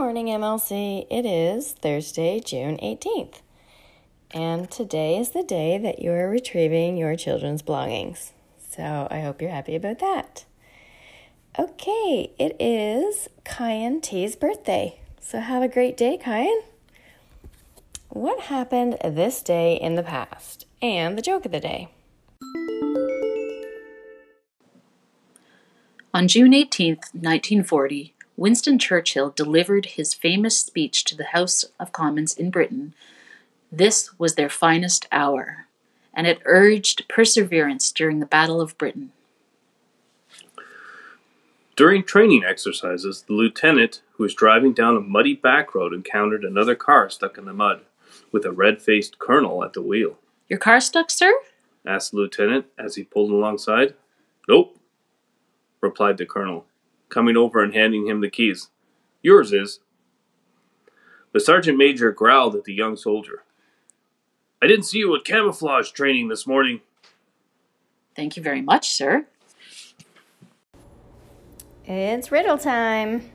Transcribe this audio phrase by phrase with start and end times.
[0.00, 1.06] morning, MLC.
[1.10, 3.42] It is Thursday, June 18th.
[4.30, 8.32] And today is the day that you are retrieving your children's belongings.
[8.70, 10.46] So I hope you're happy about that.
[11.58, 14.98] Okay, it is Kyan T's birthday.
[15.20, 16.62] So have a great day, Kyan.
[18.08, 20.64] What happened this day in the past?
[20.80, 21.90] And the joke of the day.
[26.14, 32.32] On June 18, 1940, Winston Churchill delivered his famous speech to the House of Commons
[32.32, 32.94] in Britain.
[33.70, 35.66] This was their finest hour,
[36.14, 39.12] and it urged perseverance during the Battle of Britain.
[41.76, 46.74] During training exercises, the lieutenant who was driving down a muddy back road encountered another
[46.74, 47.82] car stuck in the mud,
[48.32, 50.16] with a red faced colonel at the wheel.
[50.48, 51.30] Your car stuck, sir?
[51.84, 53.92] asked the lieutenant as he pulled alongside.
[54.48, 54.78] Nope,
[55.82, 56.64] replied the colonel,
[57.10, 58.70] coming over and handing him the keys.
[59.22, 59.80] Yours is.
[61.32, 63.44] The sergeant major growled at the young soldier.
[64.62, 66.80] I didn't see you at camouflage training this morning.
[68.16, 69.26] Thank you very much, sir.
[71.84, 73.30] It's riddle time.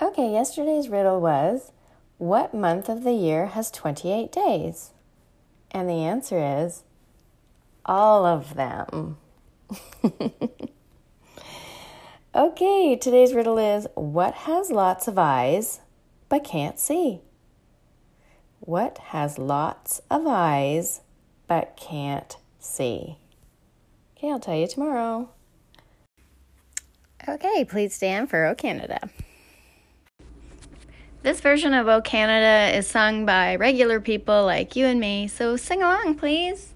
[0.00, 1.72] Okay, yesterday's riddle was
[2.18, 4.92] What month of the year has 28 days?
[5.70, 6.84] And the answer is
[7.84, 9.18] all of them.
[12.34, 15.80] okay, today's riddle is What has lots of eyes
[16.28, 17.20] but can't see?
[18.60, 21.00] What has lots of eyes
[21.46, 23.18] but can't see?
[24.16, 25.28] Okay, I'll tell you tomorrow.
[27.28, 29.10] Okay, please stand for O Canada.
[31.22, 35.56] This version of O Canada is sung by regular people like you and me, so
[35.56, 36.74] sing along, please.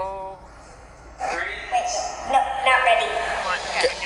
[0.00, 0.36] Oh,
[1.16, 1.46] three.
[1.72, 1.86] Wait,
[2.26, 3.06] no, not ready.
[3.78, 4.05] Okay,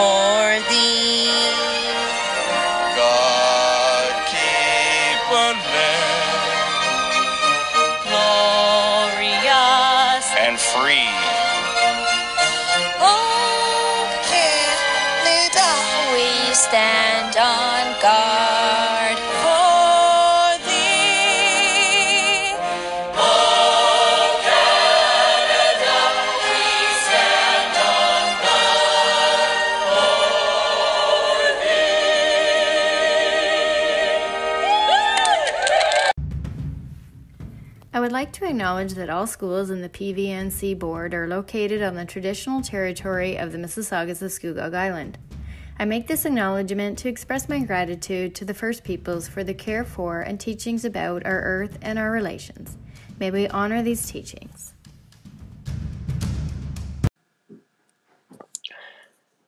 [0.00, 1.28] for thee.
[3.00, 6.40] God keep a land
[8.08, 9.44] glorious
[10.44, 11.12] and free.
[13.12, 18.29] Oh, can it always stand on God?
[38.00, 41.96] I would like to acknowledge that all schools in the PVNC board are located on
[41.96, 45.18] the traditional territory of the Mississaugas of Scugog Island.
[45.78, 49.84] I make this acknowledgement to express my gratitude to the First Peoples for the care
[49.84, 52.78] for and teachings about our earth and our relations.
[53.18, 54.72] May we honor these teachings.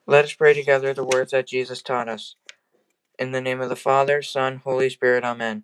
[0.07, 2.37] Let us pray together the words that Jesus taught us.
[3.19, 5.63] In the name of the Father, Son, Holy Spirit, Amen.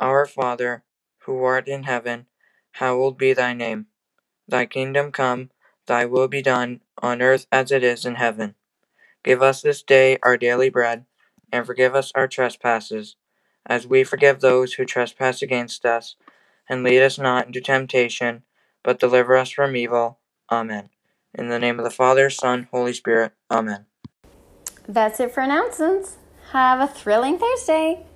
[0.00, 0.82] Our Father,
[1.26, 2.26] who art in heaven,
[2.72, 3.86] hallowed be thy name.
[4.48, 5.50] Thy kingdom come,
[5.86, 8.54] thy will be done, on earth as it is in heaven.
[9.24, 11.04] Give us this day our daily bread,
[11.52, 13.16] and forgive us our trespasses,
[13.66, 16.16] as we forgive those who trespass against us.
[16.68, 18.42] And lead us not into temptation,
[18.82, 20.18] but deliver us from evil.
[20.50, 20.90] Amen.
[21.34, 23.32] In the name of the Father, Son, Holy Spirit.
[23.50, 23.86] Amen.
[24.88, 26.16] That's it for announcements.
[26.52, 28.06] Have a thrilling Thursday.